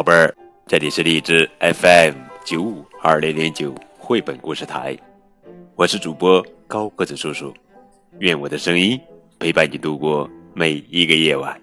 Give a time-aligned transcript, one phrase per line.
[0.00, 0.34] 宝贝儿，
[0.66, 4.96] 这里是荔枝 FM 九五二零零九绘本故事台，
[5.74, 7.52] 我是主播高个子叔叔，
[8.18, 8.98] 愿我的声音
[9.38, 11.54] 陪伴你度过每一个夜晚。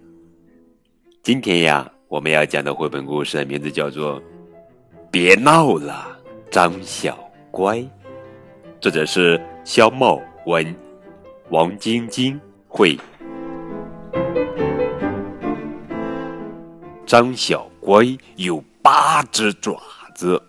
[1.23, 4.21] 今天呀，我们要讲的绘本故事的名字叫做
[5.09, 6.15] 《别闹了，
[6.51, 7.17] 张小
[7.49, 7.77] 乖》，
[8.79, 10.75] 作者是肖茂文，
[11.49, 12.95] 王晶晶绘。
[17.03, 18.05] 张小乖
[18.35, 19.81] 有八只爪
[20.13, 20.43] 子，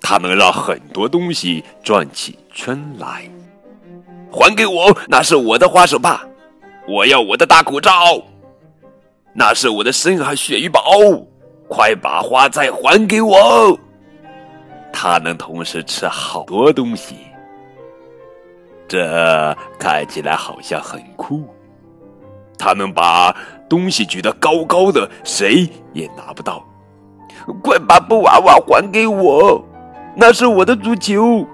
[0.00, 3.30] 它能让很多东西转起圈来。
[4.32, 6.26] 还给我，那是我的花手帕。
[6.88, 7.92] 我要我的大口罩，
[9.34, 10.80] 那是我的深海鳕鱼堡。
[11.68, 13.78] 快把花再还给我。
[14.90, 17.16] 它能同时吃好多东西，
[18.88, 21.46] 这看起来好像很酷。
[22.58, 23.34] 他能把。
[23.68, 26.64] 东西举得高高的，谁也拿不到。
[27.62, 29.62] 快把布娃娃还给我，
[30.16, 31.46] 那是我的足球。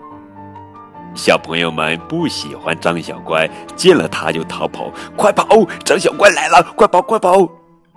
[1.12, 4.92] 小朋友们不喜欢张小乖，见了他就逃跑。
[5.16, 5.44] 快跑！
[5.84, 7.42] 张小乖来了，快跑快跑！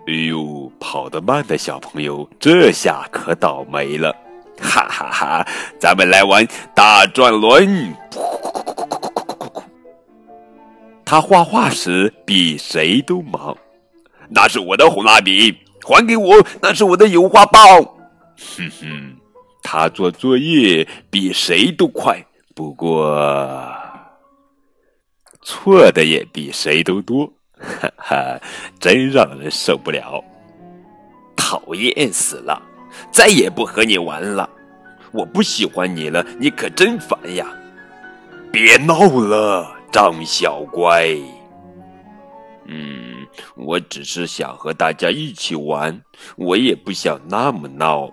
[0.07, 4.11] 哎呦，跑得慢的小朋友这下可倒霉了。
[4.59, 5.47] 哈哈哈，
[5.79, 7.93] 咱们来玩大转轮。
[11.09, 13.55] 他画画时比谁都忙。
[14.27, 16.45] 那是我的红蜡笔，还给我！
[16.61, 17.61] 那是我的油画棒。
[18.35, 19.15] 哼哼，
[19.63, 22.21] 他做作业比谁都快，
[22.53, 23.73] 不过
[25.43, 27.25] 错的也比谁都多。
[27.57, 28.41] 哈哈，
[28.77, 30.21] 真让人受不了，
[31.37, 32.61] 讨厌死了！
[33.13, 34.49] 再也不和你玩了，
[35.13, 37.47] 我不喜欢你了，你可真烦呀！
[38.51, 41.07] 别闹了，张小乖。
[42.67, 45.99] 嗯，我只是想和大家一起玩，
[46.35, 48.07] 我也不想那么闹。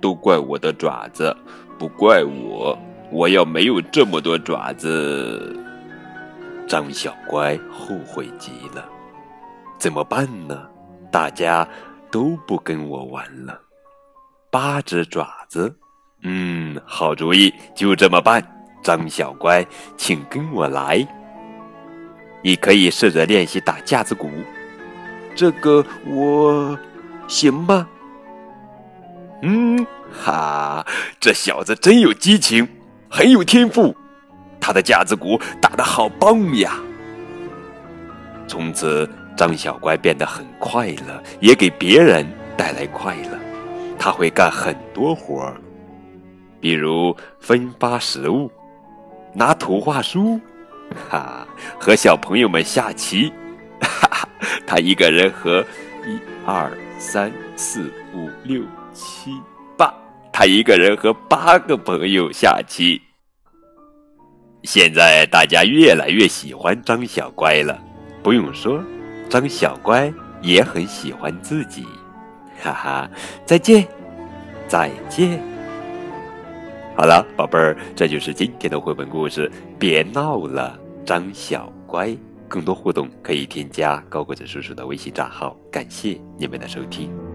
[0.00, 1.36] 都怪我的爪子，
[1.78, 2.78] 不怪我。
[3.12, 5.54] 我要没有这么多爪子，
[6.66, 8.82] 张小乖后悔极了。
[9.76, 10.66] 怎么办呢？
[11.12, 11.68] 大家
[12.10, 13.60] 都不跟我玩了。
[14.50, 15.76] 八只爪子，
[16.22, 18.42] 嗯，好主意，就这么办。
[18.86, 19.66] 张小乖，
[19.96, 21.04] 请跟我来。
[22.40, 24.30] 你可以试着练习打架子鼓，
[25.34, 26.78] 这个我
[27.26, 27.88] 行吗？
[29.42, 30.86] 嗯，哈，
[31.18, 32.68] 这小子真有激情，
[33.10, 33.92] 很有天赋，
[34.60, 36.78] 他的架子鼓打得好棒呀！
[38.46, 42.24] 从此，张小乖变得很快乐，也给别人
[42.56, 43.36] 带来快乐。
[43.98, 45.56] 他会干很多活儿，
[46.60, 48.48] 比如分发食物、
[49.36, 50.40] 拿图画书。
[51.10, 51.46] 哈，
[51.78, 53.32] 和小朋友们下棋，
[53.80, 54.28] 哈哈，
[54.64, 55.60] 他一个人和
[56.06, 59.32] 一二三四五六七
[59.76, 59.92] 八，
[60.32, 63.02] 他一个人和八个朋友下棋。
[64.62, 67.76] 现在大家越来越喜欢张小乖了，
[68.22, 68.80] 不用说，
[69.28, 71.84] 张小乖也很喜欢自己。
[72.62, 73.10] 哈哈，
[73.44, 73.86] 再见，
[74.68, 75.55] 再见。
[76.96, 79.50] 好了，宝贝儿，这就是今天的绘本故事。
[79.78, 82.16] 别闹了，张小乖。
[82.48, 85.54] 更多互动可以添加高个子叔叔的微信账号。
[85.70, 87.25] 感谢你们的收听。